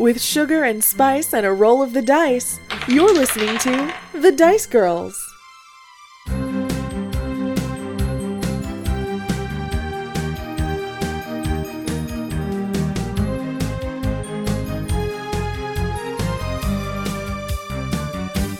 [0.00, 4.64] With sugar and spice and a roll of the dice, you're listening to The Dice
[4.64, 5.14] Girls.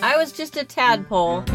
[0.03, 1.45] I was just a tadpole.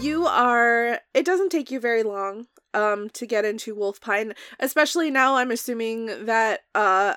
[0.00, 5.36] You are it doesn't take you very long um to get into WolfPine, especially now
[5.36, 7.16] I'm assuming that uh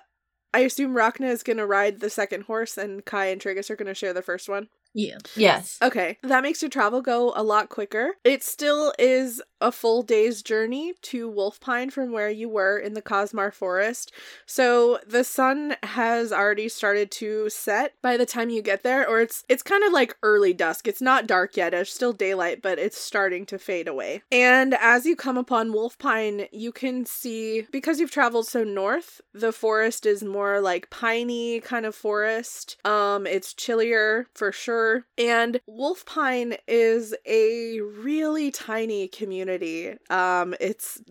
[0.53, 3.93] I assume Rhakna is gonna ride the second horse and Kai and Triggus are gonna
[3.93, 4.69] share the first one.
[4.93, 5.17] Yeah.
[5.35, 5.77] Yes.
[5.81, 8.15] Okay, that makes your travel go a lot quicker.
[8.23, 13.01] It still is a full day's journey to WolfPine from where you were in the
[13.01, 14.11] Cosmar Forest.
[14.45, 19.21] So the sun has already started to set by the time you get there, or
[19.21, 20.87] it's it's kind of like early dusk.
[20.87, 24.21] It's not dark yet, it's still daylight, but it's starting to fade away.
[24.31, 29.51] And as you come upon WolfPine, you can see because you've traveled so north, the
[29.51, 32.77] forest is more like piney kind of forest.
[32.85, 34.82] Um, it's chillier for sure.
[35.17, 39.95] And WolfPine is a really tiny community.
[40.09, 41.01] Um, it's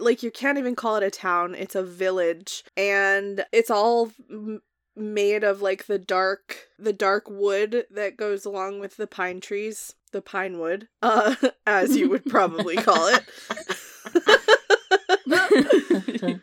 [0.00, 2.64] like you can't even call it a town, it's a village.
[2.76, 4.62] And it's all m-
[4.96, 9.94] made of like the dark the dark wood that goes along with the pine trees
[10.12, 11.34] the pine wood uh
[11.66, 13.24] as you would probably call it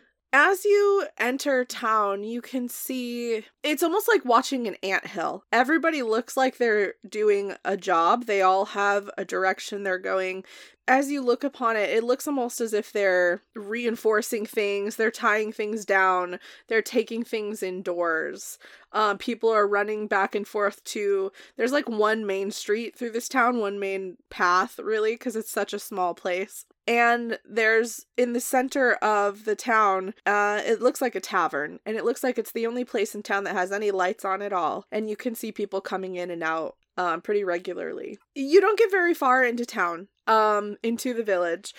[0.32, 5.42] As you enter town, you can see it's almost like watching an ant hill.
[5.50, 8.26] Everybody looks like they're doing a job.
[8.26, 10.44] They all have a direction they're going.
[10.86, 15.52] As you look upon it, it looks almost as if they're reinforcing things, they're tying
[15.52, 18.56] things down, they're taking things indoors.
[18.92, 21.32] Um, people are running back and forth to.
[21.56, 25.72] There's like one main street through this town, one main path, really, because it's such
[25.72, 31.14] a small place and there's in the center of the town uh it looks like
[31.14, 33.92] a tavern and it looks like it's the only place in town that has any
[33.92, 37.44] lights on at all and you can see people coming in and out um pretty
[37.44, 38.18] regularly.
[38.34, 41.72] You don't get very far into town um into the village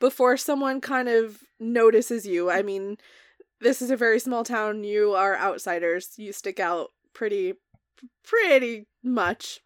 [0.00, 2.50] before someone kind of notices you.
[2.50, 2.96] I mean
[3.60, 4.82] this is a very small town.
[4.84, 6.14] You are outsiders.
[6.16, 7.54] You stick out pretty
[8.24, 9.60] pretty much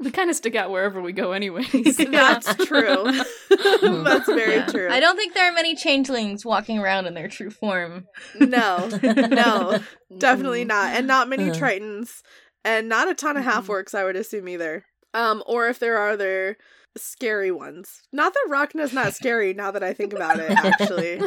[0.00, 1.96] We kind of stick out wherever we go, anyways.
[1.96, 3.04] that's true
[3.50, 4.66] that's very Yeah.
[4.66, 8.06] true I don't think there are many changelings walking around in their true form.
[8.38, 9.78] No, no,
[10.18, 11.54] definitely not, and not many Uh.
[11.54, 12.22] tritons,
[12.64, 13.94] and not a ton of half orcs.
[13.94, 14.84] I would assume either.
[15.14, 16.56] Um, or if there are, they're
[16.96, 18.02] scary ones.
[18.12, 19.54] Not that Rhakna's not scary.
[19.54, 21.18] Now that I think about it, actually,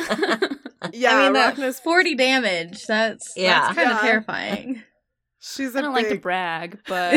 [0.94, 2.86] yeah, I mean, that Rhakna's 40 damage.
[2.86, 3.62] That's Yeah.
[3.62, 3.96] that's kind Yeah.
[3.96, 4.84] of terrifying.
[5.56, 7.14] She's a I don't like to brag, but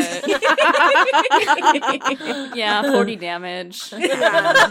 [2.55, 3.93] yeah, 40 damage.
[4.01, 4.69] Yeah,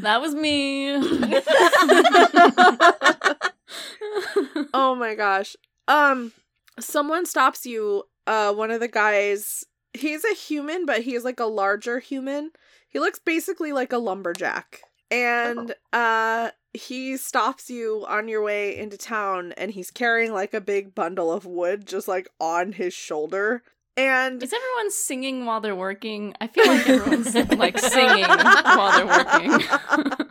[0.00, 0.92] That was me.
[4.74, 5.56] oh my gosh.
[5.88, 6.32] Um
[6.78, 8.04] someone stops you.
[8.26, 12.50] Uh one of the guys, he's a human, but he's like a larger human.
[12.88, 14.80] He looks basically like a lumberjack.
[15.10, 20.60] And uh he stops you on your way into town and he's carrying like a
[20.60, 23.62] big bundle of wood just like on his shoulder.
[23.98, 26.34] And Is everyone singing while they're working?
[26.38, 30.26] I feel like everyone's like singing while they're working.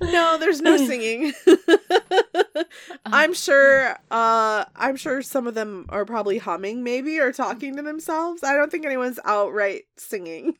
[0.02, 1.34] no, there's no singing.
[3.04, 7.82] I'm sure uh I'm sure some of them are probably humming maybe or talking to
[7.82, 8.42] themselves.
[8.42, 10.54] I don't think anyone's outright singing.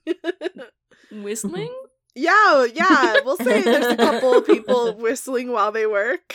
[1.11, 1.73] Whistling?
[2.15, 6.35] Yeah, yeah, we'll say there's a couple of people whistling while they work.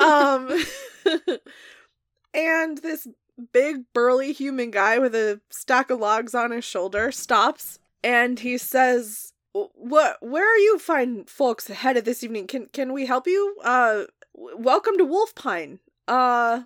[0.00, 0.50] um
[2.34, 3.06] and this
[3.52, 8.56] big burly human guy with a stack of logs on his shoulder stops and he
[8.58, 12.46] says what where are you fine folks headed this evening?
[12.46, 13.56] Can can we help you?
[13.64, 15.78] Uh w- welcome to WolfPine
[16.08, 16.62] uh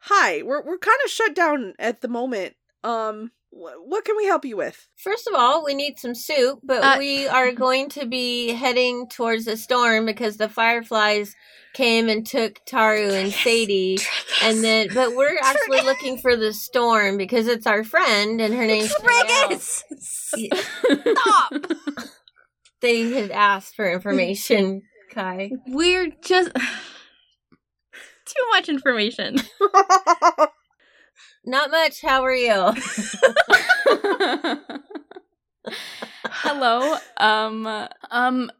[0.00, 2.54] hi we're we're kind of shut down at the moment.
[2.84, 6.82] Um what can we help you with First of all, we need some soup, but
[6.82, 11.34] Uh, we are going to be heading towards the storm because the fireflies
[11.74, 13.98] came and took Taru and Sadie.
[14.42, 18.66] And then, but we're actually looking for the storm because it's our friend and her
[18.66, 19.82] name's Triggus!
[19.98, 21.52] Stop!
[22.80, 25.50] they had asked for information, Kai.
[25.68, 26.50] We're just
[28.26, 29.36] too much information.
[31.44, 32.02] Not much.
[32.02, 32.72] How are you?
[36.30, 36.96] Hello.
[37.16, 37.66] Um
[38.10, 38.50] um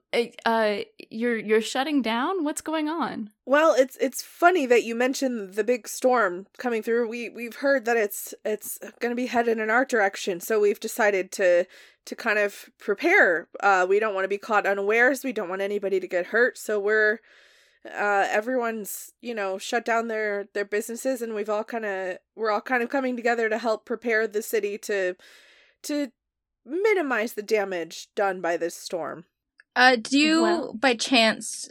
[0.46, 0.78] uh
[1.10, 2.44] you're you're shutting down?
[2.44, 3.30] What's going on?
[3.44, 7.08] Well, it's it's funny that you mentioned the big storm coming through.
[7.08, 10.80] We we've heard that it's it's going to be headed in our direction, so we've
[10.80, 11.66] decided to
[12.06, 13.48] to kind of prepare.
[13.60, 15.24] Uh, we don't want to be caught unawares.
[15.24, 16.56] We don't want anybody to get hurt.
[16.56, 17.20] So we're
[17.86, 22.50] uh, everyone's you know shut down their their businesses, and we've all kind of we're
[22.50, 25.14] all kind of coming together to help prepare the city to
[25.84, 26.10] to
[26.64, 29.24] minimize the damage done by this storm.
[29.76, 31.68] Uh, do you, Well- by chance,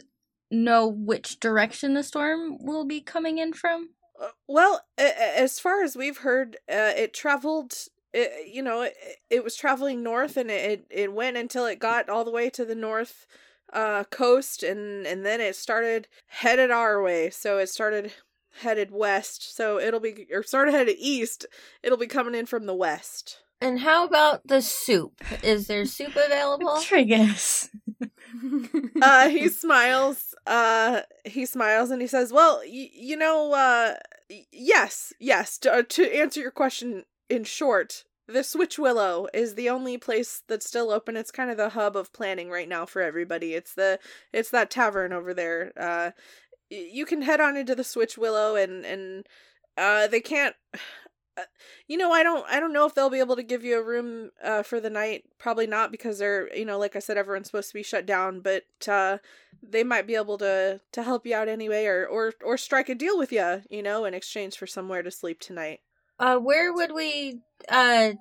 [0.50, 3.90] know which direction the storm will be coming in from?
[4.20, 7.74] Uh, Well, a- a- as far as we've heard, uh, it traveled.
[8.14, 8.96] It, you know, it,
[9.28, 12.64] it was traveling north, and it it went until it got all the way to
[12.64, 13.26] the north
[13.72, 17.30] uh, coast, and and then it started headed our way.
[17.30, 18.12] So it started
[18.60, 19.54] headed west.
[19.56, 21.46] So it'll be or started headed east.
[21.82, 23.38] It'll be coming in from the west.
[23.60, 25.20] And how about the soup?
[25.42, 26.68] Is there soup available?
[26.82, 27.70] Triggus.
[29.02, 33.94] uh he smiles uh he smiles and he says well y- you know uh
[34.28, 39.54] y- yes yes to, uh, to answer your question in short the switch willow is
[39.54, 41.16] the only place that's still open.
[41.16, 43.54] It's kind of the hub of planning right now for everybody.
[43.54, 43.98] It's the
[44.32, 45.72] it's that tavern over there.
[45.76, 46.10] Uh
[46.70, 49.26] you can head on into the switch willow and and
[49.78, 50.54] uh they can't
[51.38, 51.44] uh,
[51.86, 53.82] you know i don't i don't know if they'll be able to give you a
[53.82, 55.24] room uh for the night.
[55.38, 58.40] Probably not because they're you know like i said everyone's supposed to be shut down
[58.40, 59.18] but uh
[59.62, 62.94] they might be able to to help you out anyway or or or strike a
[62.94, 65.80] deal with you you know in exchange for somewhere to sleep tonight
[66.18, 67.40] Uh, where would we?
[67.68, 68.12] Uh,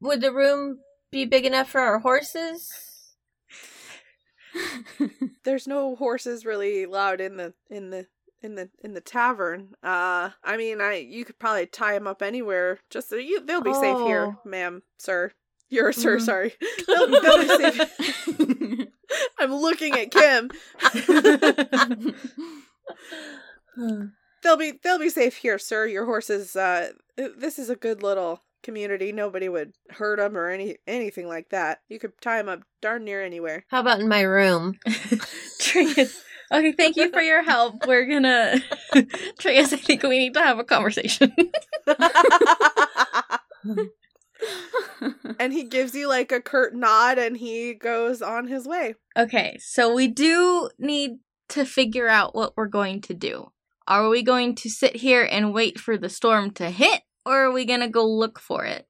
[0.00, 0.78] would the room
[1.10, 2.72] be big enough for our horses?
[5.44, 8.06] there's no horses really allowed in the in the
[8.42, 12.22] in the in the tavern uh i mean i you could probably tie them up
[12.22, 14.48] anywhere just so you they'll be safe here Oh.
[14.48, 15.32] ma'am sir
[15.70, 16.20] you're a sir Mhm.
[16.20, 16.54] sorry
[16.86, 18.88] they'll, they'll be safe
[19.40, 20.50] i'm looking at kim
[23.74, 24.04] Hmm.
[24.44, 28.42] They'll be they'll be safe here sir your horses uh this is a good little
[28.62, 32.60] community nobody would hurt them or any anything like that you could tie them up
[32.80, 34.78] darn near anywhere How about in my room?
[35.60, 36.20] Triggus.
[36.52, 37.86] Okay, thank you for your help.
[37.86, 38.60] We're gonna.
[38.94, 41.34] Triggus, I think we need to have a conversation.
[45.38, 49.56] and he gives you like a curt nod and he goes on his way okay,
[49.58, 51.12] so we do need
[51.48, 53.50] to figure out what we're going to do.
[53.86, 57.52] Are we going to sit here and wait for the storm to hit, or are
[57.52, 58.86] we gonna go look for it?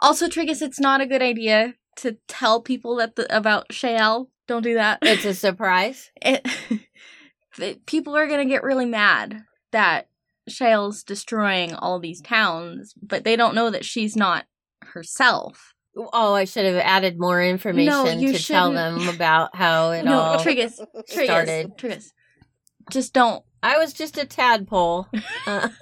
[0.00, 4.26] Also, Triggus, it's not a good idea to tell people that the, about Shael.
[4.46, 4.98] Don't do that.
[5.02, 6.10] It's a surprise.
[6.22, 6.46] it,
[7.58, 10.08] the- people are gonna get really mad that
[10.48, 14.44] Shael's destroying all these towns, but they don't know that she's not
[14.82, 15.74] herself.
[15.96, 19.00] Oh, I should have added more information you to tell shouldn't.
[19.00, 20.38] them about how it no, all.
[20.38, 20.78] Triggus,
[21.10, 21.72] Triggus, started.
[21.78, 22.10] Triggus.
[22.90, 23.44] Just don't.
[23.62, 25.08] I was just a tadpole.
[25.46, 25.68] Uh,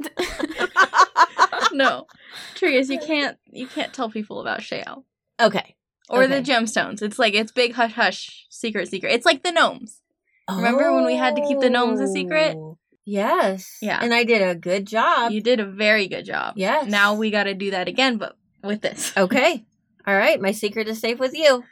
[1.72, 2.06] No,
[2.54, 3.36] Triggus, you can't.
[3.50, 5.04] You can't tell people about Shael.
[5.40, 5.76] okay.
[6.08, 7.02] or the gemstones.
[7.02, 9.12] It's like it's big hush hush, secret secret.
[9.12, 10.00] It's like the gnomes.
[10.50, 12.56] Remember when we had to keep the gnomes a secret?
[12.56, 13.78] Oh, Yes.
[13.80, 13.98] Yeah.
[14.02, 15.32] And I did a good job.
[15.32, 16.54] You did a very good job.
[16.56, 16.90] Yes.
[16.90, 19.12] Now we got to do that again, but with this.
[19.16, 19.64] Okay.
[20.06, 20.40] All right.
[20.40, 21.64] My secret is safe with you.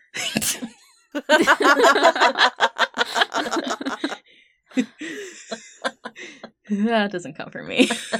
[6.71, 7.87] That doesn't come from me.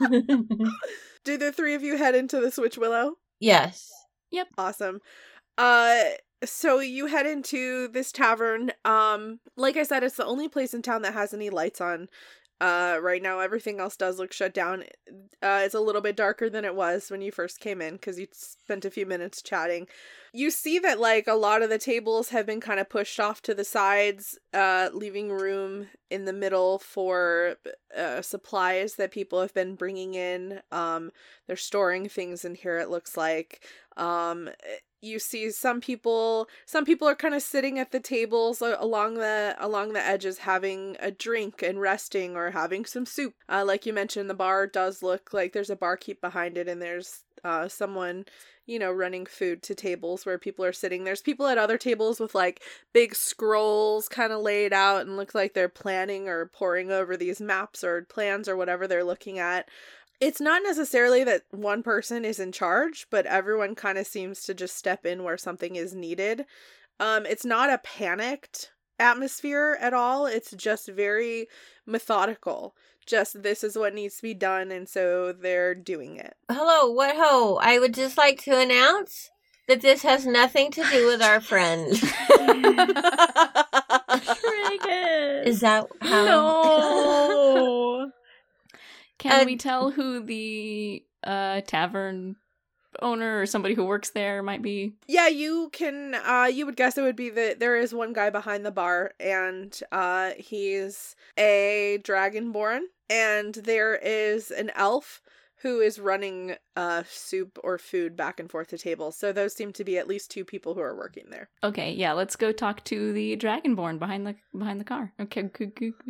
[1.24, 3.90] do the three of you head into the switch willow yes.
[4.30, 4.48] Yep.
[4.58, 5.00] Awesome.
[5.58, 6.02] Uh
[6.44, 8.72] so you head into this tavern.
[8.84, 12.08] Um like I said it's the only place in town that has any lights on.
[12.60, 14.84] Uh right now everything else does look shut down.
[15.42, 18.18] Uh it's a little bit darker than it was when you first came in cuz
[18.18, 19.88] you spent a few minutes chatting.
[20.32, 23.40] You see that like a lot of the tables have been kind of pushed off
[23.42, 27.56] to the sides, uh leaving room in the middle for
[27.96, 30.60] uh supplies that people have been bringing in.
[30.70, 31.10] Um
[31.46, 33.64] they're storing things in here it looks like
[33.96, 34.50] um
[35.00, 39.56] you see some people some people are kind of sitting at the tables along the
[39.58, 43.34] along the edges having a drink and resting or having some soup.
[43.48, 46.82] Uh, like you mentioned the bar does look like there's a barkeep behind it and
[46.82, 48.26] there's uh, someone
[48.66, 51.04] you know running food to tables where people are sitting.
[51.04, 55.34] There's people at other tables with like big scrolls kind of laid out and look
[55.34, 59.68] like they're planning or poring over these maps or plans or whatever they're looking at
[60.20, 64.54] it's not necessarily that one person is in charge, but everyone kind of seems to
[64.54, 66.44] just step in where something is needed.
[66.98, 70.26] Um, it's not a panicked atmosphere at all.
[70.26, 71.46] It's just very
[71.86, 72.74] methodical.
[73.06, 76.34] Just this is what needs to be done, and so they're doing it.
[76.50, 76.90] Hello.
[76.90, 77.58] What ho?
[77.60, 79.30] I would just like to announce
[79.68, 81.90] that this has nothing to do with our friend.
[85.46, 86.24] Is that how?
[86.24, 88.10] no?
[89.20, 92.36] Can Uh, we tell who the uh, tavern
[93.02, 94.94] owner or somebody who works there might be.
[95.06, 98.30] Yeah, you can uh you would guess it would be that there is one guy
[98.30, 105.22] behind the bar and uh he's a dragonborn and there is an elf
[105.62, 109.16] who is running uh soup or food back and forth to tables.
[109.16, 111.48] So those seem to be at least two people who are working there.
[111.62, 115.12] Okay, yeah, let's go talk to the dragonborn behind the behind the car.
[115.20, 115.42] Okay,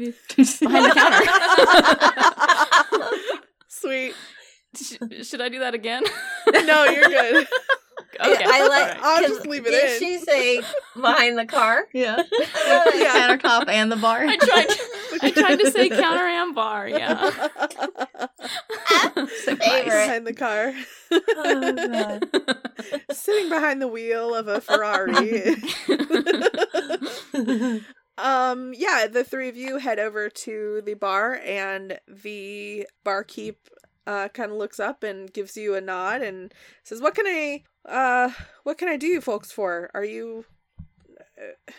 [0.60, 2.46] behind the counter.
[3.68, 4.14] Sweet.
[4.76, 6.02] Sh- should I do that again?
[6.64, 7.46] No, you're good.
[8.20, 8.82] okay, I like.
[8.82, 8.96] alright.
[9.02, 9.98] I'll 'cause just leave it Did in.
[9.98, 10.62] she say
[10.94, 11.86] behind the car?
[11.92, 12.22] Yeah.
[12.32, 13.36] Yeah.
[13.36, 14.24] Countertop and the bar.
[14.26, 14.66] I tried.
[15.22, 16.88] I tried to say counter and bar.
[16.88, 17.30] Yeah.
[19.46, 19.84] Favorite.
[19.86, 20.72] behind the car.
[21.12, 22.20] Oh,
[23.12, 25.56] Sitting behind the wheel of a Ferrari.
[28.18, 33.68] Um, yeah, the three of you head over to the bar, and the barkeep
[34.06, 36.52] uh kind of looks up and gives you a nod and
[36.84, 38.30] says, "What can I uh
[38.64, 39.90] what can I do you folks for?
[39.94, 40.44] Are you
[41.38, 41.72] uh,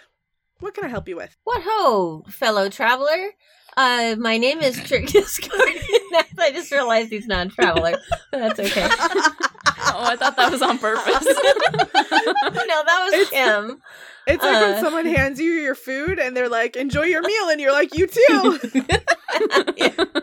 [0.60, 3.32] what can I help you with?" What ho, fellow traveler?
[3.78, 5.40] Uh, my name is Triggus
[6.38, 7.98] I just realized he's not a traveler.
[8.32, 8.90] That's okay.
[9.96, 11.26] oh, I thought that was on purpose.
[11.26, 13.82] no, that was It's- him.
[14.28, 14.80] It's like when Uh.
[14.82, 18.08] someone hands you your food and they're like, "Enjoy your meal," and you're like, "You
[18.08, 18.60] too."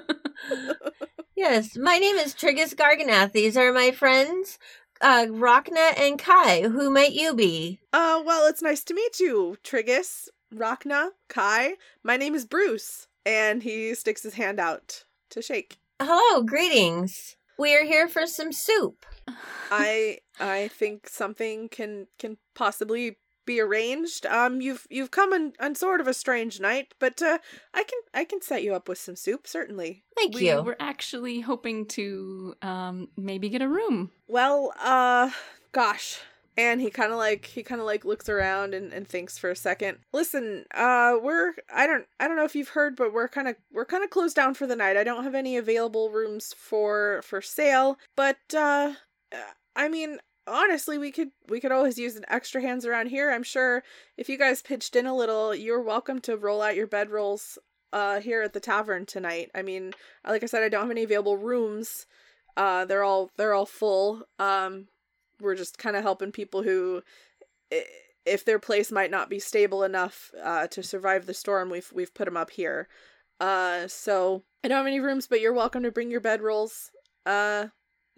[1.37, 3.31] Yes, my name is Triggus Garganath.
[3.33, 4.59] These are my friends,
[5.01, 6.63] uh, Rhakna and Kai.
[6.63, 7.81] Who might you be?
[7.93, 11.75] uh, well, it's nice to meet you, Triggus, Rhakna, Kai.
[12.03, 15.77] My name is Bruce, and he sticks his hand out to shake.
[16.03, 17.37] Hello, greetings.
[17.57, 19.07] We are here for some soup.
[19.71, 23.17] I I think something can can possibly
[23.49, 24.27] be arranged.
[24.27, 27.39] Um, you've you've come on, on sort of a strange night, but uh,
[27.73, 30.05] I can I can set you up with some soup certainly.
[30.17, 30.41] Thank you.
[30.41, 30.63] we you.
[30.63, 34.11] were actually hoping to um maybe get a room.
[34.29, 35.31] Well, uh,
[35.73, 36.21] gosh.
[36.59, 39.49] And he kind of like he kind of like looks around and, and thinks for
[39.49, 39.99] a second.
[40.13, 43.55] Listen, uh, we're I don't I don't know if you've heard, but we're kind of
[43.73, 44.97] we're kind of closed down for the night.
[44.97, 48.95] I don't have any available rooms for for sale, but uh,
[49.77, 53.31] I mean honestly, we could we could always use an extra hands around here.
[53.31, 53.83] I'm sure
[54.17, 57.59] if you guys pitched in a little, you're welcome to roll out your bedrolls
[57.93, 59.51] uh here at the tavern tonight.
[59.55, 59.95] I mean,
[60.27, 62.07] like I said, I don't have any available rooms.
[62.57, 64.25] Uh, they're all they're all full.
[64.39, 64.89] Um,
[65.41, 67.03] we're just kind of helping people who,
[68.27, 72.15] if their place might not be stable enough uh, to survive the storm, we've we've
[72.15, 72.89] put them up here.
[73.39, 76.91] Uh, so I don't have any rooms, but you're welcome to bring your bedrolls.
[77.25, 77.69] Uh,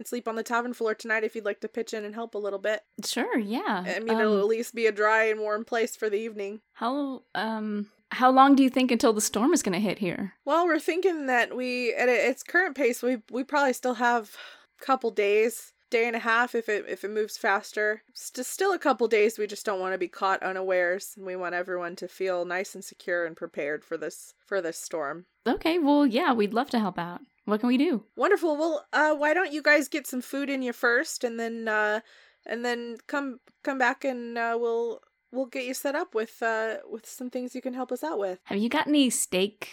[0.00, 2.34] and sleep on the tavern floor tonight if you'd like to pitch in and help
[2.34, 2.82] a little bit.
[3.04, 3.84] Sure, yeah.
[3.86, 6.62] I mean, Um, it'll at least be a dry and warm place for the evening.
[6.72, 10.32] how um how long do you think until the storm is going to hit here?
[10.44, 14.36] Well, we're thinking that we at its current pace, we we probably still have
[14.80, 18.02] a couple days, day and a half if it if it moves faster.
[18.14, 19.38] St- still a couple days.
[19.38, 22.74] We just don't want to be caught unawares, and we want everyone to feel nice
[22.74, 25.26] and secure and prepared for this for this storm.
[25.46, 27.20] Okay, well, yeah, we'd love to help out.
[27.44, 28.04] What can we do?
[28.16, 28.56] Wonderful.
[28.56, 32.00] Well, uh, why don't you guys get some food in you first, and then uh,
[32.46, 35.00] and then come come back and uh, we'll
[35.32, 38.18] we'll get you set up with uh with some things you can help us out
[38.18, 38.38] with.
[38.44, 39.68] Have you got any steak?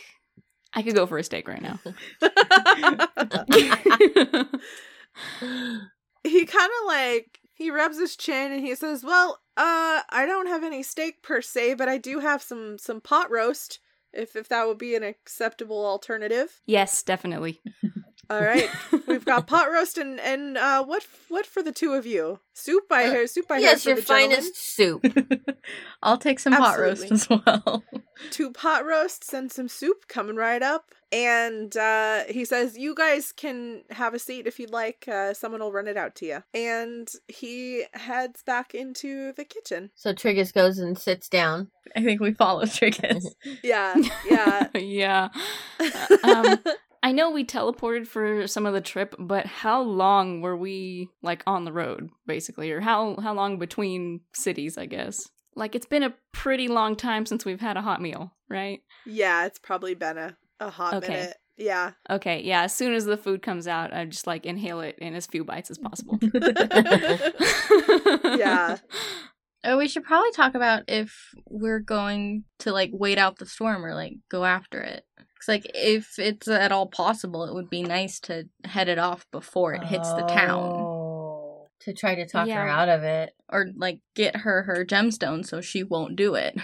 [0.74, 1.80] I could go for a steak right now.
[6.28, 10.48] he kind of like he rubs his chin and he says, "Well, uh, I don't
[10.48, 13.80] have any steak per se, but I do have some some pot roast.
[14.14, 16.62] If if that would be an acceptable alternative.
[16.66, 17.60] yes, definitely.
[18.30, 18.70] All right,
[19.08, 22.40] we've got pot roast and and uh, what what for the two of you?
[22.54, 22.84] Soup.
[22.92, 23.46] I Uh, heard soup.
[23.50, 24.30] I heard yes, your the gentlemen.
[24.38, 25.06] finest soup.
[26.04, 27.84] I'll take some pot roast as well.
[28.32, 30.92] two pot roasts and some soup coming right up.
[31.12, 35.06] And uh, he says, You guys can have a seat if you'd like.
[35.08, 36.44] Uh, someone will run it out to you.
[36.54, 39.92] And he heads back into the kitchen.
[39.96, 41.70] So Triggus goes and sits down.
[41.96, 43.24] I think we follow Triggus.
[43.64, 43.96] Yeah,
[44.30, 44.68] yeah.
[44.74, 45.30] yeah.
[46.24, 46.60] Um,
[47.04, 51.44] I know we teleported for some of the trip, but how long were we like
[51.48, 54.78] on the road, basically, or how how long between cities?
[54.78, 55.28] I guess.
[55.56, 58.80] Like it's been a pretty long time since we've had a hot meal, right?
[59.06, 61.14] yeah, it's probably been a, a hot Okay.
[61.14, 61.38] minute.
[61.60, 61.94] Yeah.
[62.08, 62.62] Okay, yeah.
[62.64, 65.44] As soon as the food comes out, I just like inhale it in as few
[65.44, 66.20] bites as possible.
[68.38, 68.78] Yeah.
[69.64, 73.84] Oh, we should probably talk about if we're going to like wait out the storm
[73.84, 75.04] or like go after it.
[75.48, 79.26] Cause like if it's at all possible, it would be nice to head it off
[79.32, 81.68] before it hits the town, Oh.
[81.82, 82.82] To try to talk her Yeah.
[82.82, 83.34] out of it.
[83.50, 86.58] or like get her her gemstone so she won't do it.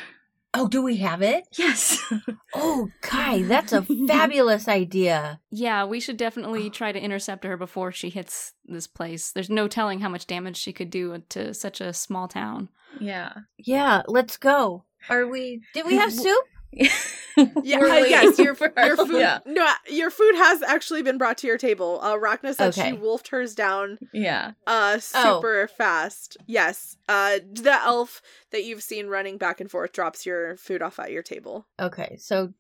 [0.54, 1.46] Oh, do we have it?
[1.58, 2.00] Yes.
[2.56, 5.40] Oh, Kai, that's a fabulous idea.
[5.50, 6.70] Yeah, we should definitely oh.
[6.70, 9.32] try to intercept her before she hits this place.
[9.32, 12.70] There's no telling how much damage she could do to such a small town.
[13.00, 13.34] yeah.
[13.58, 14.84] Yeah, let's go.
[15.10, 15.62] Are we?
[15.74, 16.46] Did we have soup?
[16.76, 19.20] Yeah, yes, your, your food.
[19.20, 19.40] Yeah.
[19.46, 22.00] No, your food has actually been brought to your table.
[22.02, 22.90] Uh, Rhakna said Okay.
[22.92, 24.52] she wolfed hers down Yeah.
[24.68, 25.40] uh Oh.
[25.40, 26.38] super fast.
[26.46, 26.96] Yes.
[27.10, 31.12] Uh the elf that you've seen running back and forth drops your food off at
[31.12, 31.66] your table.
[31.80, 32.54] Okay, so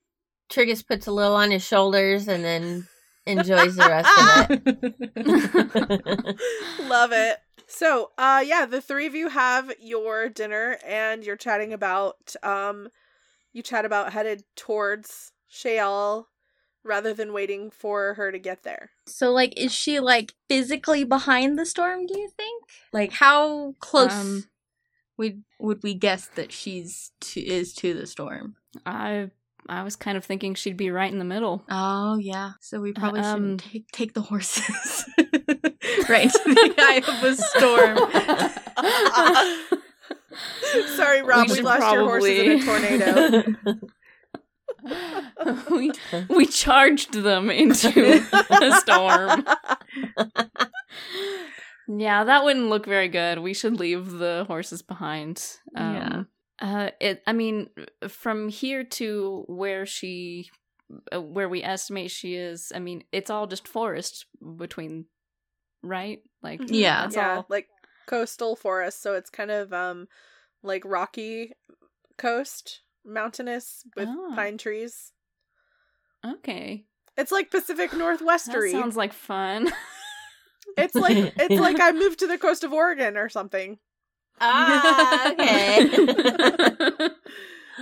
[0.51, 2.87] Triggus puts a little on his shoulders and then
[3.25, 4.51] enjoys the rest of
[5.25, 6.37] it.
[6.87, 7.37] Love it.
[7.67, 12.89] So, uh yeah, the three of you have your dinner and you're chatting about um
[13.53, 16.25] you chat about headed towards Shael
[16.83, 18.89] rather than waiting for her to get there.
[19.07, 22.05] so, like, is she like physically behind the storm?
[22.05, 22.63] Do you think?
[22.91, 24.43] Like, how close Um,
[25.17, 28.55] would would we guess that she's to, is to the storm?
[28.85, 29.29] I
[29.69, 31.63] I was kind of thinking she'd be right in the middle.
[31.69, 32.53] Oh yeah.
[32.59, 35.05] So we probably Um, shouldn't take take the horses
[36.09, 37.35] right into the eye of the
[39.77, 39.79] storm.
[40.95, 43.43] Sorry, Rob, we, should lost your horses in a tornado.
[45.71, 45.91] we
[46.35, 49.45] we charged them into the storm.
[51.87, 53.39] Yeah, that wouldn't look very good.
[53.39, 55.45] We should leave the horses behind.
[55.75, 56.23] Yeah.
[56.59, 57.21] Uh, it.
[57.27, 57.69] I mean,
[58.07, 60.49] from here to where she,
[61.13, 62.71] uh, where we estimate she is.
[62.73, 64.25] I mean, it's all just forest
[64.57, 65.05] between,
[65.81, 66.19] right?
[66.41, 67.01] Like, Yeah.
[67.03, 67.45] that's yeah, all.
[67.49, 67.67] like
[68.07, 70.07] coastal forest, so it's kind of um
[70.63, 71.51] like rocky
[72.17, 74.31] coast, mountainous with Oh.
[74.35, 75.11] pine trees.
[76.25, 76.85] Okay,
[77.17, 77.91] It's like Pacific
[78.71, 79.71] that sounds like fun.
[80.77, 83.77] It's like it's like I moved to the coast of Oregon or something.
[84.39, 85.89] ah, okay.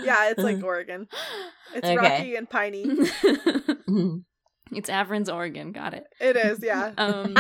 [0.04, 1.08] Yeah, it's like Oregon.
[1.76, 1.96] It's Okay.
[1.96, 2.84] rocky and piney.
[4.72, 5.72] it's Averin's Oregon.
[5.74, 6.06] Got it.
[6.20, 6.92] It is, yeah.
[6.98, 7.36] Um,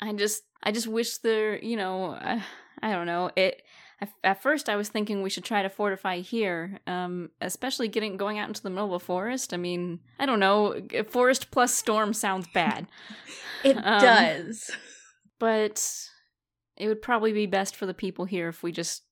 [0.00, 2.42] I just, I just wish there, you know, I,
[2.82, 3.30] I don't know.
[3.36, 3.62] It
[4.24, 8.38] at, first I was thinking we should try to fortify here, um, especially getting going
[8.38, 9.52] out into the middle of a forest.
[9.54, 10.80] I mean, I don't know.
[11.08, 12.86] Forest plus storm sounds bad,
[13.64, 14.70] It Um, does.
[15.38, 15.82] but
[16.76, 19.02] it would probably be best for the people here if we just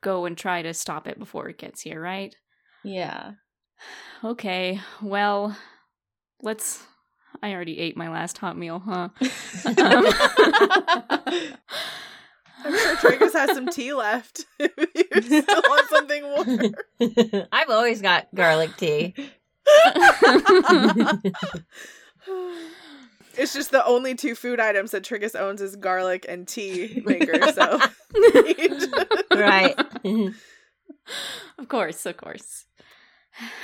[0.00, 2.34] go and try to stop it before it gets here, right?
[2.82, 3.32] Yeah.
[4.24, 5.56] Okay, well,
[6.42, 6.82] let's.
[7.42, 9.08] I already ate my last hot meal, huh?
[12.64, 14.46] I'm sure Triggus has some tea left.
[14.58, 14.72] If
[15.30, 17.46] you still want something warm.
[17.52, 19.14] I've always got garlic tea.
[23.36, 27.40] It's just the only two food items that Triggus owns is garlic and tea maker,
[27.52, 27.80] so
[29.32, 29.78] right.
[31.56, 32.66] of course, of course.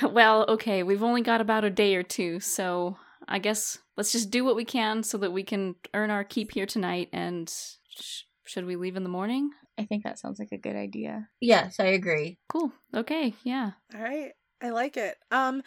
[0.01, 4.31] Well, okay, we've only got about a day or two, so I guess let's just
[4.31, 7.09] do what we can so that we can earn our keep here tonight.
[7.11, 7.49] And
[7.89, 9.51] sh- should we leave in the morning?
[9.79, 11.29] I think that sounds like a good idea.
[11.41, 12.37] yes, I agree.
[12.49, 12.71] Cool.
[12.95, 13.33] Okay.
[13.43, 13.71] Yeah.
[13.93, 14.31] All right.
[14.61, 15.17] I like it.
[15.31, 15.61] Um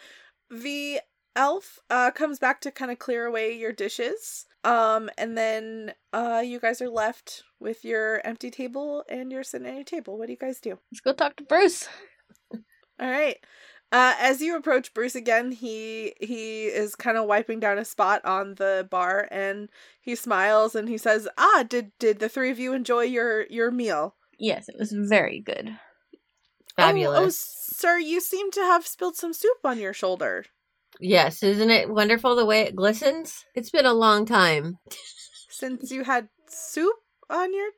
[0.49, 0.99] the
[1.35, 4.45] elf uh comes back to kind of clear away your dishes.
[4.63, 9.67] Um and then uh you guys are left with your empty table and you're sitting
[9.67, 10.17] at your table.
[10.17, 10.77] What do you guys do?
[10.91, 11.87] Let's go talk to Bruce.
[12.99, 13.37] All right.
[13.91, 18.23] Uh, as you approach Bruce again, he he is kind of wiping down a spot
[18.23, 22.59] on the bar, and he smiles and he says, "Ah, did did the three of
[22.59, 25.77] you enjoy your your meal?" Yes, it was very good.
[26.77, 27.19] Fabulous.
[27.19, 30.45] Oh, oh, sir, you seem to have spilled some soup on your shoulder.
[30.99, 33.45] Yes, isn't it wonderful the way it glistens?
[33.55, 34.77] It's been a long time.
[35.49, 36.95] Since you had soup
[37.29, 37.71] on your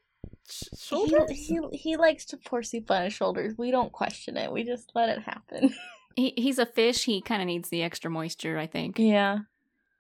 [0.49, 3.55] sh- He, shoulder, he he likes to pour soup on his shoulders.
[3.57, 4.51] We don't question it.
[4.51, 5.73] We just let it happen.
[6.15, 7.05] He, he's a fish.
[7.05, 8.99] He kind of needs the extra moisture, I think.
[8.99, 9.39] Yeah.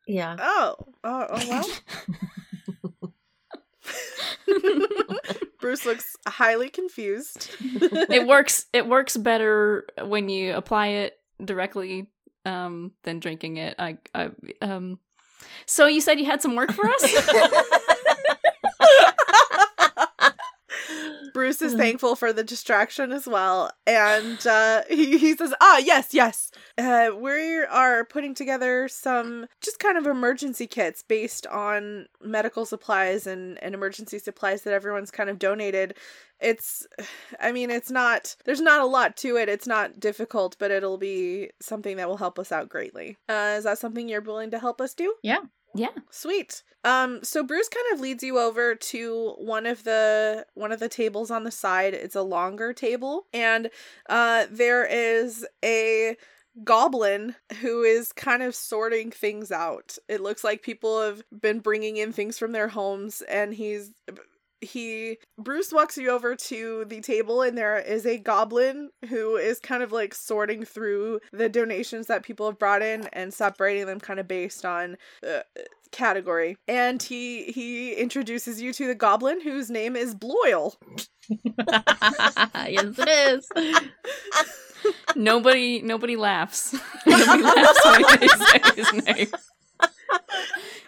[0.07, 0.35] Yeah.
[0.39, 3.13] oh, oh, oh well.
[5.59, 7.49] Bruce looks highly confused.
[7.61, 8.65] it works.
[8.73, 12.07] It works better when you apply it directly
[12.45, 13.75] um, than drinking it.
[13.79, 14.99] I, I um.
[15.65, 17.03] So you said you had some work for us.
[21.33, 23.71] Bruce is thankful for the distraction as well.
[23.87, 26.51] And uh, he, he says, Ah, yes, yes.
[26.77, 33.27] Uh, we are putting together some just kind of emergency kits based on medical supplies
[33.27, 35.95] and, and emergency supplies that everyone's kind of donated.
[36.39, 36.87] It's,
[37.39, 39.49] I mean, it's not, there's not a lot to it.
[39.49, 43.17] It's not difficult, but it'll be something that will help us out greatly.
[43.27, 45.15] Uh, is that something you're willing to help us do?
[45.23, 45.39] Yeah.
[45.75, 45.89] Yeah.
[46.11, 46.63] Sweet.
[46.83, 50.89] Um, so Bruce kind of leads you over to one of the one of the
[50.89, 51.93] tables on the side.
[51.93, 53.69] It's a longer table, and
[54.09, 56.17] uh, there is a
[56.63, 59.97] goblin who is kind of sorting things out.
[60.07, 63.91] It looks like people have been bringing in things from their homes, and he's
[64.63, 69.59] he Bruce walks you over to the table and there is a goblin who is
[69.59, 73.99] kind of like sorting through the donations that people have brought in and separating them
[73.99, 74.97] kind of based on
[75.27, 75.39] uh,
[75.93, 76.57] category.
[76.67, 80.75] And he he introduces you to the goblin whose name is Bloyle.
[81.29, 83.49] yes, it is.
[85.15, 86.75] Nobody nobody laughs.
[87.05, 89.27] nobody laughs when they say his name.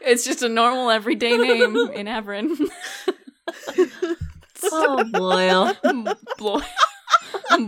[0.01, 2.57] It's just a normal everyday name in Everin.
[4.71, 5.73] Oh, Boyle.
[6.37, 6.61] Bloy.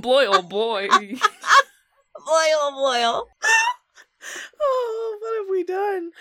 [0.01, 0.87] Bloyle boy.
[0.89, 3.27] Boyle, Boyle.
[4.59, 6.11] Oh, what have we done?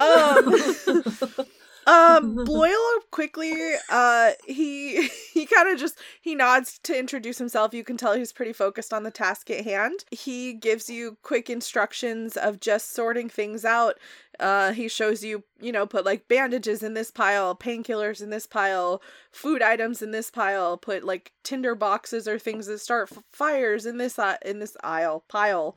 [0.00, 1.46] Um
[1.86, 3.52] um Bloyle quickly
[3.90, 8.32] uh he he kind of just he nods to introduce himself you can tell he's
[8.32, 13.28] pretty focused on the task at hand he gives you quick instructions of just sorting
[13.28, 13.98] things out
[14.40, 18.46] uh he shows you you know put like bandages in this pile painkillers in this
[18.46, 23.22] pile food items in this pile put like tinder boxes or things that start f-
[23.30, 25.76] fires in this uh, in this aisle pile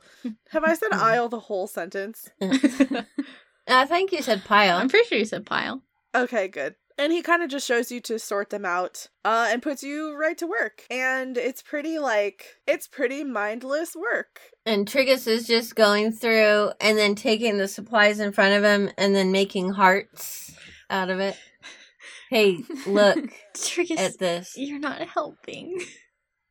[0.50, 2.30] have i said aisle the whole sentence
[3.68, 4.76] I think you said pile.
[4.76, 5.82] I'm pretty sure you said pile.
[6.14, 6.76] Okay, good.
[6.98, 10.16] And he kind of just shows you to sort them out uh, and puts you
[10.16, 10.84] right to work.
[10.90, 14.40] And it's pretty, like, it's pretty mindless work.
[14.64, 18.90] And Triggus is just going through and then taking the supplies in front of him
[18.96, 20.56] and then making hearts
[20.88, 21.36] out of it.
[22.30, 23.18] Hey, look
[23.54, 24.54] Triggus, at this.
[24.56, 25.78] you're not helping.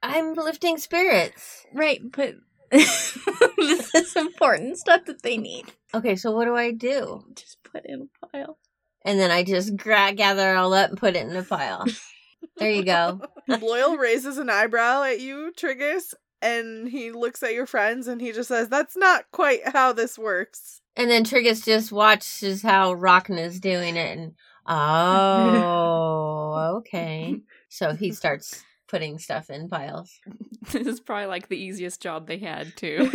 [0.03, 1.65] I'm lifting spirits.
[1.73, 2.35] Right, but
[2.71, 5.65] this is important stuff that they need.
[5.93, 7.23] Okay, so what do I do?
[7.35, 8.57] Just put in a pile.
[9.05, 11.85] And then I just gra- gather it all up and put it in a pile.
[12.57, 13.21] There you go.
[13.49, 18.31] Bloyle raises an eyebrow at you, Triggus, and he looks at your friends and he
[18.31, 20.81] just says, That's not quite how this works.
[20.95, 24.33] And then Triggus just watches how Rhakna's doing it and
[24.65, 27.41] oh, okay.
[27.69, 30.19] So he starts putting stuff in piles.
[30.71, 33.09] this is probably like the easiest job they had too.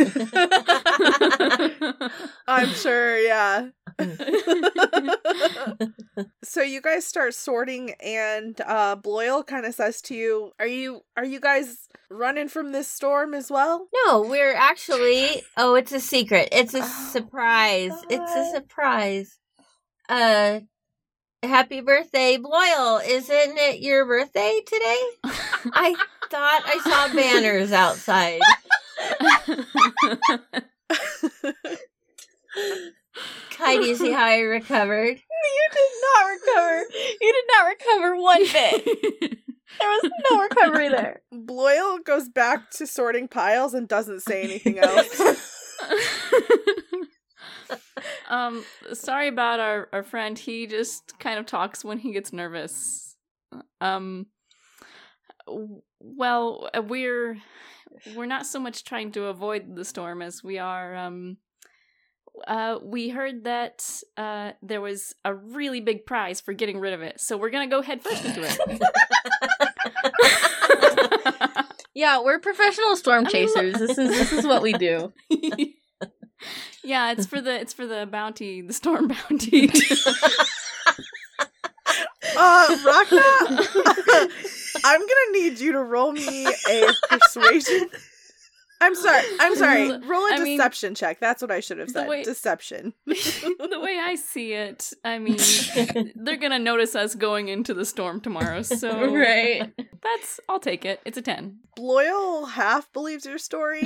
[2.47, 3.69] I'm sure, yeah.
[6.43, 11.01] so you guys start sorting and uh Bloyle kind of says to you, "Are you
[11.17, 15.43] are you guys running from this storm as well?" No, we're actually.
[15.57, 16.49] Oh, it's a secret.
[16.51, 17.93] It's a Oh, surprise.
[18.09, 19.37] It's a surprise.
[20.09, 20.61] Uh,
[21.43, 23.01] happy birthday, Bloyle!
[23.05, 25.01] Isn't it your birthday today?
[25.73, 25.95] I
[26.29, 28.41] thought I saw banners outside.
[33.51, 35.17] Kai, do you see how I recovered?
[35.17, 36.83] You did not recover.
[37.21, 39.39] You did not recover one bit.
[39.79, 41.21] There was no recovery there.
[41.33, 45.21] Bloyle goes back to sorting piles and doesn't say anything else.
[48.29, 50.37] um, sorry about our, our friend.
[50.37, 53.15] He just kind of talks when he gets nervous.
[53.79, 54.27] Um,
[55.99, 57.37] well, uh, we're
[58.15, 60.95] we're not so much trying to avoid the storm as we are.
[60.95, 61.37] Um,
[62.47, 63.85] uh, we heard that
[64.17, 67.67] uh, there was a really big prize for getting rid of it, so we're gonna
[67.67, 68.57] go head first into it.
[71.93, 73.73] Yeah, we're professional storm chasers.
[73.75, 75.11] This is this is what we do.
[76.83, 79.69] yeah, it's for the it's for the bounty, the storm bounty.
[82.33, 84.29] Uh, Rhakna,
[84.85, 87.89] I'm gonna need you to roll me a persuasion.
[88.81, 89.23] I'm sorry.
[89.39, 89.89] I'm sorry.
[90.07, 91.19] Roll a I mean, deception check.
[91.19, 92.07] That's what I should have the said.
[92.09, 92.93] way- Deception.
[93.05, 95.37] the way I see it, I mean,
[96.15, 99.71] they're gonna notice us going into the storm tomorrow, so right.
[100.01, 100.99] that's I'll take it.
[101.05, 101.59] It's a ten.
[101.77, 103.83] Bloyle half believes your story.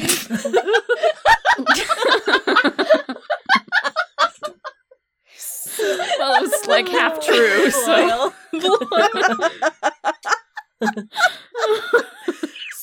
[5.77, 7.69] well, it was like half true.
[7.69, 8.33] So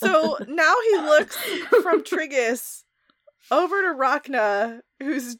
[0.03, 1.37] so now he looks
[1.83, 2.83] from Triggus
[3.51, 5.37] over to Rhakna, who's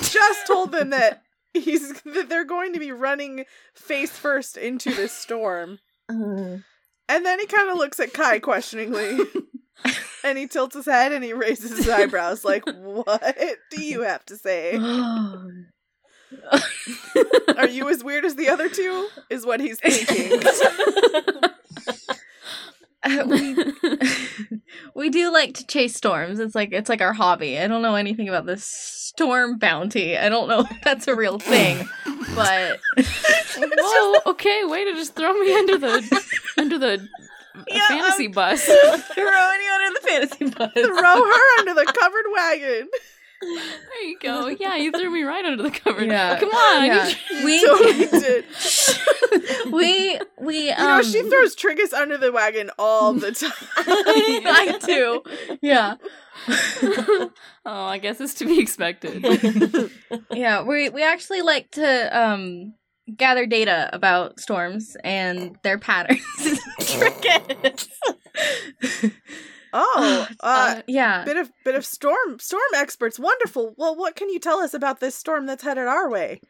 [0.00, 5.12] just told them that he's that they're going to be running face first into this
[5.12, 5.78] storm.
[6.08, 6.58] Uh,
[7.08, 9.18] And then he kind of looks at Kai questioningly.
[10.24, 13.36] and he tilts his head and he raises his eyebrows like, "What
[13.70, 14.76] do you have to say?
[17.56, 20.40] Are you as weird as the other two?" Is what he's thinking.
[23.04, 23.56] Uh, we
[24.94, 26.38] we do like to chase storms.
[26.40, 27.58] It's like it's like our hobby.
[27.58, 30.16] I don't know anything about this storm bounty.
[30.16, 31.88] I don't know if that's a real thing.
[32.34, 32.80] but
[33.56, 36.24] Whoa, okay, way to just throw me under the
[36.58, 37.08] under the
[37.68, 38.64] Yeah, fantasy bus.
[38.64, 38.80] throwing
[39.16, 40.72] you under the fantasy bus.
[40.72, 42.88] Throw her under the covered wagon.
[43.44, 44.46] There you go.
[44.60, 46.04] Yeah, you threw me right under the cover.
[46.04, 46.38] Yeah.
[46.40, 46.86] Come on.
[46.86, 47.04] Yeah.
[47.04, 48.44] need you- We totally did.
[49.72, 53.52] we we You know, um, she throws Triggus under the wagon all the time.
[53.76, 55.22] I do.
[55.60, 55.94] Yeah.
[56.48, 57.30] oh,
[57.64, 59.24] I guess it's to be expected.
[60.32, 62.74] Yeah, we we actually like to um
[63.16, 66.20] gather data about storms and their patterns.
[66.96, 67.88] Crickets.
[69.76, 71.24] Oh, uh, Uh, yeah.
[71.24, 73.18] bit of bit of storm storm experts.
[73.18, 73.74] Wonderful.
[73.76, 76.40] Well, what can you tell us about this storm that's headed our way?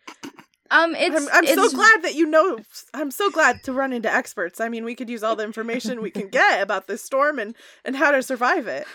[0.71, 2.59] Um it's I'm, I'm so glad that you know.
[2.93, 4.61] I'm so glad to run into experts.
[4.61, 7.57] I mean, we could use all the information we can get about this storm and
[7.85, 8.87] and how to survive it.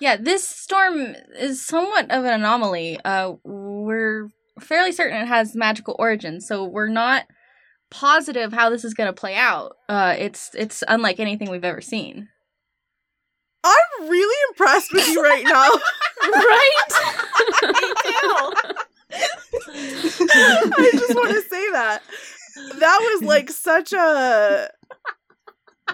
[0.00, 2.98] Yeah, this storm is somewhat of an anomaly.
[3.04, 4.28] Uh we're
[4.60, 7.24] fairly certain it has magical origins, so we're not
[7.90, 9.76] positive how this is going to play out.
[9.88, 12.28] Uh it's it's unlike anything we've ever seen.
[13.66, 15.68] I'm really impressed with you right now.
[16.32, 16.88] right?
[19.68, 22.02] I just want to say that.
[22.78, 24.70] That was like such a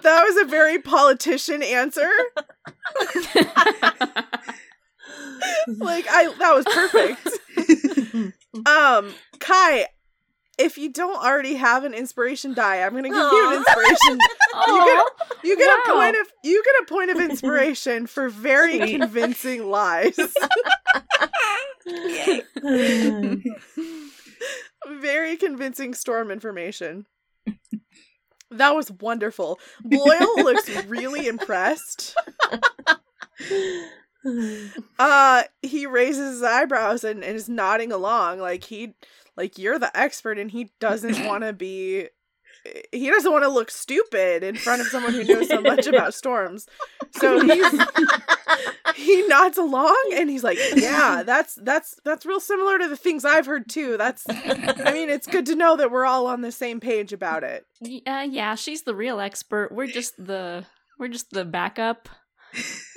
[0.02, 2.10] That was a very politician answer.
[5.66, 7.26] Like I that was perfect.
[8.66, 9.86] um Kai,
[10.62, 14.18] if you don't already have an inspiration die, I'm going to give you an inspiration.
[15.44, 15.94] You get a Wow.
[15.96, 19.00] point of you get a point of inspiration for very Sweet.
[19.00, 20.16] convincing lies.
[24.88, 27.06] very convincing storm information.
[28.50, 29.58] That was wonderful.
[29.84, 32.14] Boyle looks really impressed.
[34.98, 38.94] Uh he raises his eyebrows and, and is nodding along like he
[39.36, 42.08] like you're the expert and he doesn't want to be
[42.92, 46.14] he doesn't want to look stupid in front of someone who knows so much about
[46.22, 46.66] storms.
[47.10, 47.66] So he's
[48.94, 53.24] he nods along and he's like, "Yeah, that's that's that's real similar to the things
[53.24, 53.96] I've heard too.
[53.96, 57.42] That's I mean, it's good to know that we're all on the same page about
[57.42, 57.66] it."
[58.06, 59.72] Uh, yeah, she's the real expert.
[59.72, 60.64] We're just the
[60.98, 62.08] we're just the backup.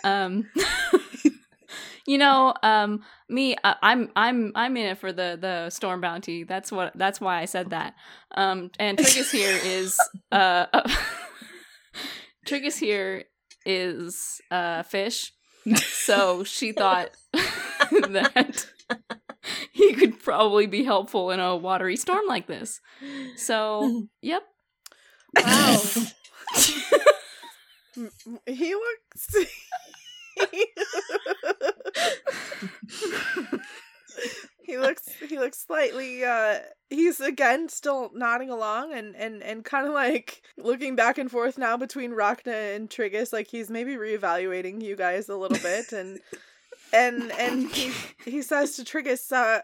[0.04, 0.50] Um,
[2.08, 6.44] you know, um, me, I, I'm I'm I'm in it for the the storm bounty.
[6.44, 7.96] That's what that's why I said that.
[8.36, 10.00] Um, and Triggus here is
[10.32, 10.90] uh, uh
[12.46, 13.24] Triggus here
[13.66, 15.32] is uh fish.
[15.78, 18.68] So she thought that
[19.72, 22.80] he could probably be helpful in a watery storm like this.
[23.36, 24.44] So, yep.
[25.36, 25.82] Wow.
[28.46, 29.36] He looks
[34.64, 39.88] he looks he looks slightly uh he's again still nodding along and and and kind
[39.88, 44.82] of like looking back and forth now between Rhakna and Triggus like he's maybe reevaluating
[44.82, 46.20] you guys a little bit and
[46.94, 47.92] and and he
[48.24, 49.62] he says to Triggus uh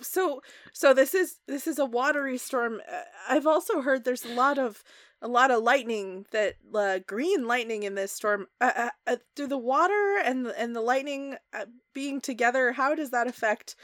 [0.00, 2.80] so so this is this is a watery storm.
[2.90, 4.82] Uh, i've also heard there's a lot of
[5.20, 9.58] a lot of lightning that uh, green lightning in this storm uh, uh, through the
[9.58, 13.76] water and the, and the lightning uh, being together how does that affect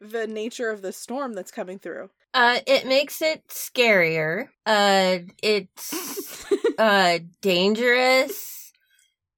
[0.00, 4.48] the nature of the storm that's coming through Uh, it makes it scarier.
[4.64, 6.46] Uh, it's
[6.78, 8.72] uh dangerous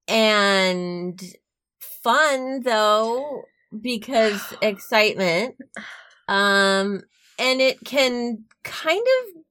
[0.08, 1.20] and
[2.02, 3.42] fun though
[3.80, 5.56] because excitement.
[6.28, 7.02] Um,
[7.38, 9.42] and it can kind of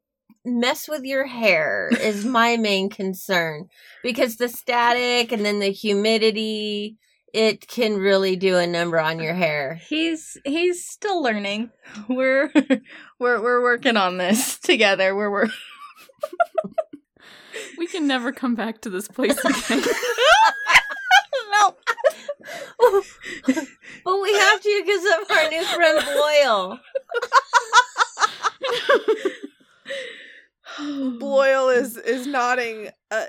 [0.44, 3.68] mess with your hair is my main concern
[4.04, 6.98] because the static and then the humidity
[7.34, 9.80] it can really do a number on your hair.
[9.88, 11.72] He's he's still learning.
[12.10, 12.52] We're
[13.20, 15.16] we're we're working on this together.
[15.16, 15.48] We're we're
[17.78, 19.84] We can never come back to this place again.
[21.52, 21.76] no.
[24.04, 26.80] But we have to because of our new friend Boyle.
[31.20, 33.26] boyle is is nodding uh,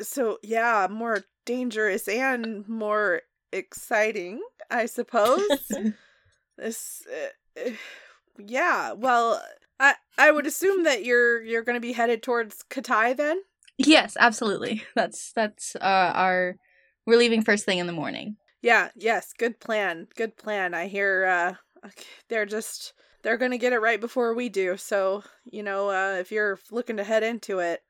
[0.00, 5.70] so yeah more dangerous and more exciting i suppose
[6.58, 7.70] this uh, uh,
[8.38, 9.42] yeah well
[9.80, 13.40] i i would assume that you're you're going to be headed towards katai then
[13.78, 14.82] Yes, absolutely.
[14.94, 16.56] That's that's uh, our.
[17.06, 18.36] We're leaving first thing in the morning.
[18.60, 21.88] yeah yes good plan good plan i hear uh
[22.28, 26.16] they're just they're going to get it right before we do so you know uh
[26.18, 27.82] if you're looking to head into it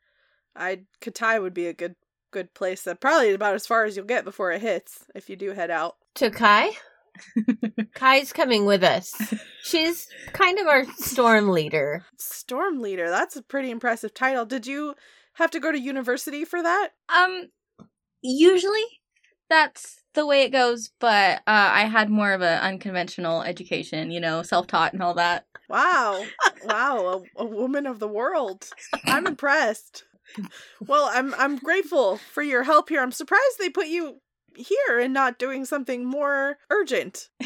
[0.55, 1.95] i katai would be a good
[2.33, 5.37] good place That probably about as far as you'll get before it hits if you
[5.37, 6.71] do head out To Kai?
[7.95, 9.14] Kai's coming with us.
[9.62, 12.05] She's kind of our storm leader.
[12.16, 13.11] Storm leader.
[13.11, 14.47] That's a pretty impressive title.
[14.47, 14.95] Did you
[15.35, 16.90] have to go to university for that?
[17.14, 17.51] Um,
[18.23, 18.85] usually
[19.53, 24.21] that's the way it goes, but uh, I had more of an unconventional education, you
[24.21, 25.47] know, self taught and all that.
[25.69, 26.25] Wow.
[26.65, 28.69] wow, a, a woman of the world.
[29.05, 30.05] I'm impressed.
[30.81, 33.03] Well, I'm I'm grateful for your help here.
[33.03, 34.21] I'm surprised they put you
[34.57, 37.29] here and not doing something more urgent.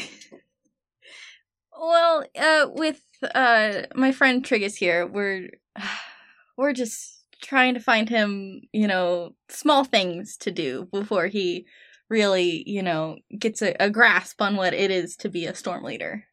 [1.79, 3.01] Well, uh, with
[3.35, 5.49] uh, my friend Trigus here, we're
[6.57, 11.67] we're just trying to find him, you know, small things to do before he
[12.09, 15.83] really, you know, gets a, a grasp on what it is to be a storm
[15.83, 16.25] leader.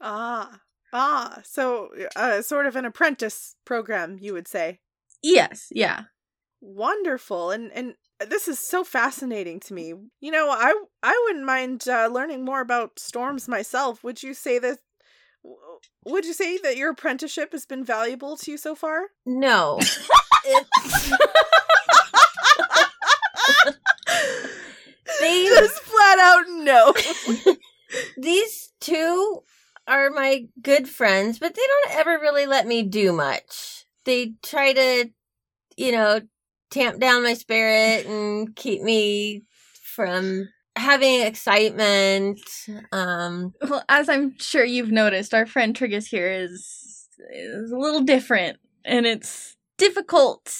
[0.00, 0.60] Ah.
[0.92, 4.80] Ah, so uh, sort of an apprentice program, you would say.
[5.22, 6.04] Yes, yeah.
[6.60, 7.52] Wonderful.
[7.52, 7.94] And and
[8.28, 9.94] this is so fascinating to me.
[10.20, 14.02] You know, I I wouldn't mind uh, learning more about storms myself.
[14.02, 14.78] Would you say that
[16.04, 19.02] would you say that your apprenticeship has been valuable to you so far?
[19.24, 19.78] No.
[20.42, 21.12] It's-
[25.20, 26.94] they Just flat out no.
[28.16, 29.42] these two
[29.86, 33.84] are my good friends, but they don't ever really let me do much.
[34.04, 35.10] They try to,
[35.76, 36.20] you know,
[36.70, 39.42] tamp down my spirit and keep me
[39.82, 42.40] from having excitement.
[42.92, 48.00] Um, Well, as I'm sure you've noticed, our friend Triggus here is is a little
[48.00, 50.54] different, and it's difficult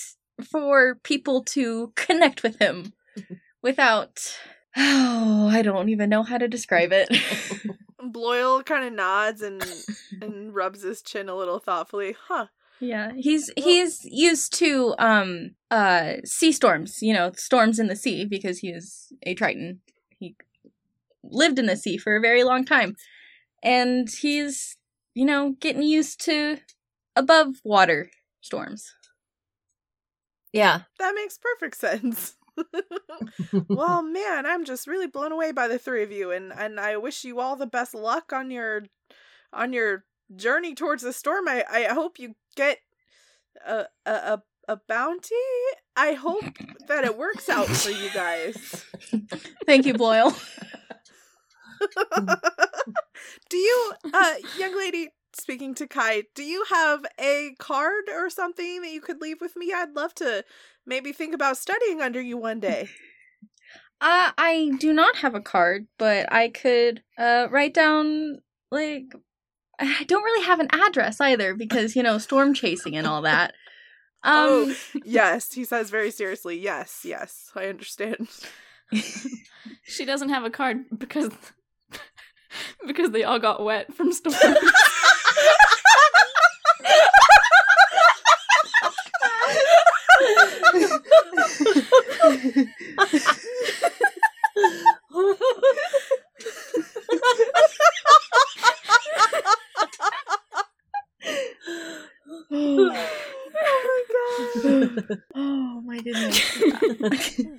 [0.50, 2.92] for people to connect with him
[3.62, 4.38] without.
[4.76, 7.08] Oh, I don't even know how to describe it.
[8.00, 9.62] Bloyle kind of nods and
[10.20, 12.16] and rubs his chin a little thoughtfully.
[12.28, 12.46] Huh.
[12.80, 18.24] yeah, he's he's used to um uh sea storms, you know, storms in the sea
[18.24, 19.80] because he is a Triton.
[20.18, 20.36] He
[21.22, 22.96] lived in the sea for a very long time.
[23.62, 24.76] And he's,
[25.14, 26.58] you know, getting used to
[27.14, 28.94] above water storms.
[30.52, 30.82] yeah.
[30.98, 32.36] That makes perfect sense.
[33.68, 36.96] well, man, I'm just really blown away by the three of you and and I
[36.96, 38.84] wish you all the best luck on your
[39.52, 41.48] on your journey towards the storm.
[41.48, 42.78] I I hope you get
[43.66, 45.34] a a a, a bounty.
[45.96, 46.44] I hope
[46.88, 48.84] that it works out for you guys.
[49.66, 50.34] Thank you, Bloyle.
[53.48, 58.82] do you uh young lady speaking to Kai, do you have a card or something
[58.82, 59.72] that you could leave with me?
[59.72, 60.44] I'd love to
[60.86, 62.88] maybe think about studying under you one day.
[64.02, 68.38] Uh, I do not have a card, but I could uh write down
[68.70, 69.02] like
[69.78, 73.52] I don't really have an address either because you know storm chasing and all that.
[74.22, 74.74] Um, Oh.
[75.04, 76.58] yes, he says very seriously.
[76.58, 78.26] Yes, yes, I understand.
[79.82, 81.30] She doesn't have a card because
[82.86, 84.38] because they all got wet from storms.
[102.52, 102.90] oh
[105.34, 106.60] oh my goodness.
[106.60, 106.80] my god.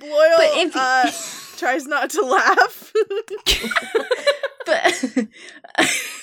[0.00, 1.10] Bloyle But if- uh,
[1.72, 2.92] tries not to laugh.
[4.66, 5.04] but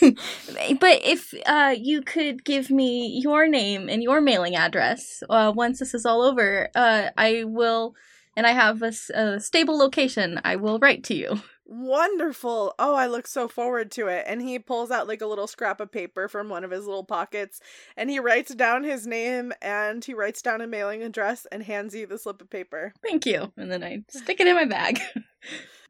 [0.79, 5.79] but if uh, you could give me your name and your mailing address uh, once
[5.79, 7.95] this is all over, uh, I will,
[8.35, 10.39] and I have a stable location.
[10.43, 11.41] I will write to you.
[11.71, 12.73] Wonderful.
[12.79, 14.25] Oh, I look so forward to it.
[14.27, 17.03] And he pulls out like a little scrap of paper from one of his little
[17.03, 17.61] pockets
[17.95, 21.93] and he writes down his name and he writes down a mailing address and hands
[21.93, 22.91] you the slip of paper.
[23.03, 23.53] Thank you.
[23.55, 24.99] And then I stick it in my bag.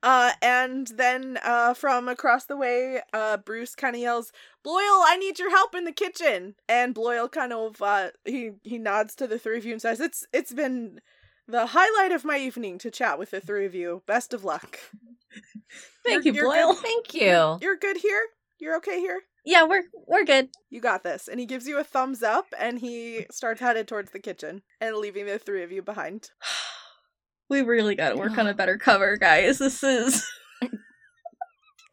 [0.02, 4.32] Uh, and then uh, from across the way, uh, Bruce kind of yells,
[4.64, 8.78] "Bloyle, I need your help in the kitchen." And Bloyle kind of uh, he he
[8.78, 11.02] nods to the three of you and says, "It's it's been
[11.50, 14.04] the highlight of my evening to chat with the three of you.
[14.06, 14.80] Best of luck.
[16.06, 16.76] Thank You're- you, you're Bloyle.
[16.76, 17.58] Thank you.
[17.62, 18.22] You're good here.
[18.60, 19.22] You're okay here.
[19.46, 20.50] Yeah, we're we're good.
[20.70, 24.12] You got this." And he gives you a thumbs up, and he starts headed towards
[24.12, 26.30] the kitchen and leaving the three of you behind.
[27.52, 29.58] We really got to work on a better cover, guys.
[29.58, 30.24] This is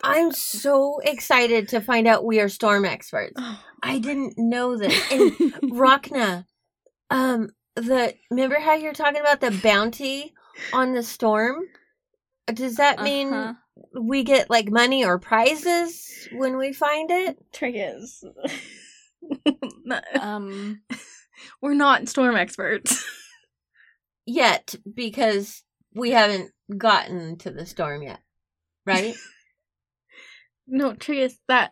[0.02, 3.40] I'm so excited to find out we are storm experts.
[3.82, 4.94] I didn't know this.
[5.10, 5.32] And
[5.72, 6.44] Rhakna,
[7.10, 10.34] um, the remember how you're talking about the bounty
[10.72, 11.56] on the storm?
[12.52, 13.54] Does that mean Uh-huh.
[14.00, 17.38] we get like money or prizes when we find it?
[17.52, 18.22] trick is
[20.20, 20.80] Um,
[21.62, 23.04] we're not storm experts.
[24.26, 25.62] Yet, because
[25.94, 28.20] we haven't gotten to the storm yet.
[28.84, 29.14] Right?
[30.68, 31.70] No, Triggus, that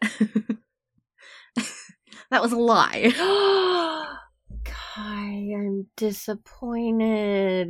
[2.30, 3.10] that was a lie.
[4.64, 7.68] Kai, I'm disappointed.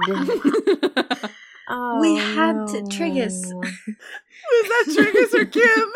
[1.69, 3.51] Oh, We had to- Triggus.
[3.51, 3.57] no.
[4.51, 5.89] Was that Triggus or Kim?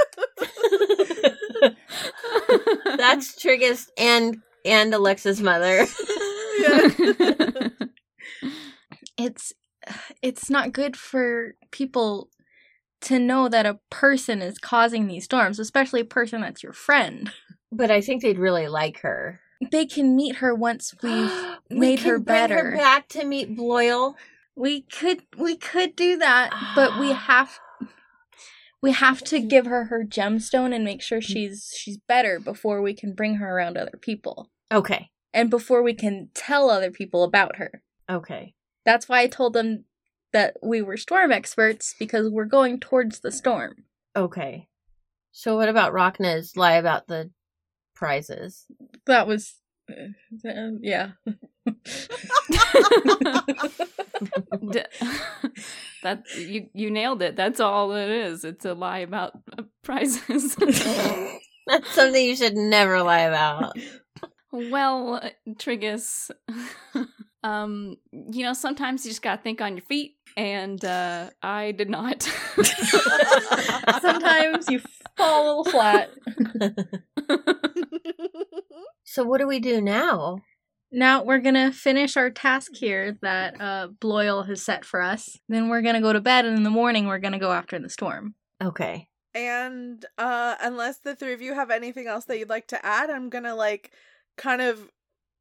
[2.97, 5.87] That's Triggus and and Alexa's mother.
[6.61, 7.69] yeah.
[9.17, 9.53] It's
[10.23, 12.29] it's not good for people
[13.01, 17.33] to know that a person is causing these storms, especially a person that's your friend.
[17.73, 19.41] But I think they'd really like her.
[19.73, 21.33] They can meet her once we've
[21.71, 22.71] We made can her bring better.
[22.71, 24.15] Her back to meet Bloyle.
[24.59, 27.15] We could we could do that, but we ah.
[27.15, 27.61] have
[28.83, 29.49] we have to mm-hmm.
[29.49, 33.57] give her her gemstone and make sure she's she's better before we can bring her
[33.57, 35.11] around other people Okay.
[35.33, 37.83] and before we can tell other people about her.
[38.11, 38.55] Okay.
[38.85, 39.85] That's why I told them
[40.33, 43.85] that we were storm experts because we're going towards the storm.
[44.17, 44.69] Okay.
[45.33, 47.31] So what about Rhakna's lie about the
[47.95, 48.65] prizes?
[49.07, 49.55] That was
[50.81, 51.11] yeah.
[54.71, 54.85] D-
[56.03, 57.37] that you you nailed it.
[57.37, 58.45] That's all it is.
[58.45, 60.57] It's a lie about uh, prizes.
[61.67, 63.77] That's something you should never lie about.
[64.53, 66.31] well, uh, Triggus,
[67.43, 71.91] um, you know sometimes you just gotta think on your feet, and uh, I did
[71.91, 72.23] not.
[74.01, 74.81] Sometimes you
[75.17, 76.11] fall a little flat.
[79.11, 80.41] So what do we do now?
[80.93, 85.39] Now we're gonna finish our task here that uh Bloyle has set for us.
[85.49, 87.89] Then we're gonna go to bed and in the morning we're gonna go after the
[87.89, 88.35] storm.
[88.63, 89.09] Okay.
[89.35, 93.09] And uh unless the three of you have anything else that you'd like to add,
[93.09, 93.93] I'm gonna like
[94.37, 94.91] kind of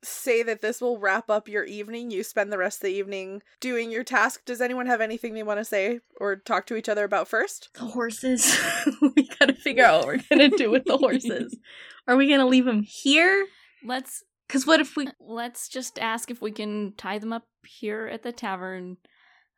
[0.03, 2.11] say that this will wrap up your evening.
[2.11, 4.45] You spend the rest of the evening doing your task.
[4.45, 7.69] Does anyone have anything they want to say or talk to each other about first?
[7.73, 8.57] The horses.
[9.15, 11.57] we gotta figure out what we're gonna do with the horses.
[12.07, 13.47] Are we gonna leave them here?
[13.83, 18.07] let's Cause what if we let's just ask if we can tie them up here
[18.07, 18.95] at the tavern,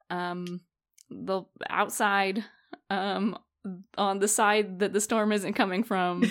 [0.10, 0.62] um,
[1.12, 2.44] the outside,
[2.90, 3.38] um,
[3.98, 6.30] on the side that the storm isn't coming from.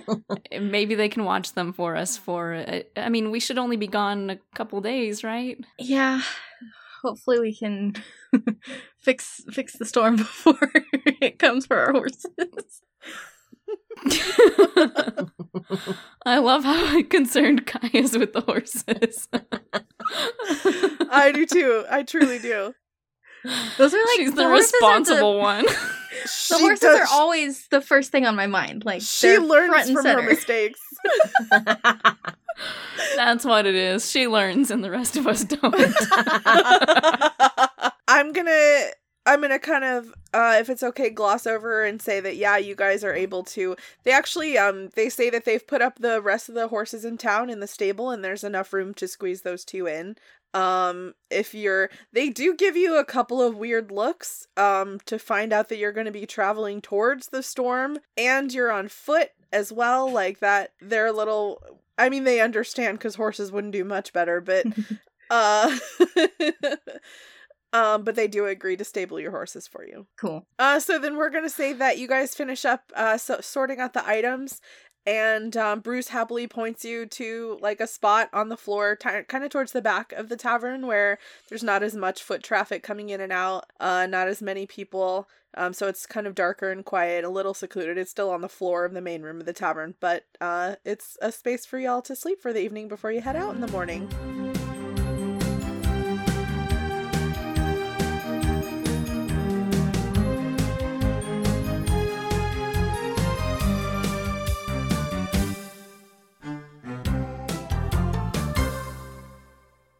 [0.52, 2.16] Maybe they can watch them for us.
[2.16, 5.58] For I mean, we should only be gone a couple days, right?
[5.78, 6.22] Yeah.
[7.02, 7.94] Hopefully we can
[8.98, 10.70] fix fix the storm before
[11.20, 12.82] it comes for our horses.
[16.24, 19.28] I love how concerned Kai is with the horses.
[21.10, 21.84] I do too.
[21.90, 22.74] I truly do.
[23.78, 25.64] Those are like She's the the, horses are responsible one.
[26.12, 28.84] The, She the horses does- are always the first thing on my mind.
[28.84, 30.80] Like She they're front learns and from her mistakes.
[33.16, 34.08] That's what it is.
[34.10, 35.74] She learns, and the rest of us don't.
[38.08, 38.84] I'm gonna
[39.26, 42.74] I'm gonna kind of uh if it's okay gloss over and say that yeah you
[42.74, 46.48] guys are able to they actually um they say that they've put up the rest
[46.48, 49.64] of the horses in town in the stable and there's enough room to squeeze those
[49.64, 50.16] two in
[50.54, 55.52] um if you're they do give you a couple of weird looks um to find
[55.52, 59.72] out that you're going to be traveling towards the storm and you're on foot as
[59.72, 61.62] well like that they're a little
[61.96, 64.66] i mean they understand because horses wouldn't do much better but
[65.30, 65.74] uh
[67.72, 70.44] um but they do agree to stable your horses for you Cool.
[70.58, 73.94] uh so then we're gonna say that you guys finish up uh so sorting out
[73.94, 74.60] the items
[75.06, 79.44] and um, Bruce happily points you to like a spot on the floor, ti kind
[79.44, 83.10] of towards the back of the tavern, where there's not as much foot traffic coming
[83.10, 85.28] in and out, uh, not as many people.
[85.54, 87.98] Um, so it's kind of darker and quiet, a little secluded.
[87.98, 91.18] It's still on the floor of the main room of the tavern, but uh, it's
[91.20, 93.68] a space for y'all to sleep for the evening before you head out in the
[93.68, 94.08] morning.